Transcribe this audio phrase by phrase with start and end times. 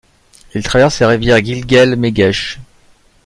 [0.55, 2.57] Il traverse la rivière Gilgel Megech.